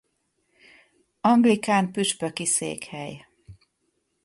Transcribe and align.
Anglikán 1.21 1.91
püspöki 1.91 2.45
székhely. 2.45 3.25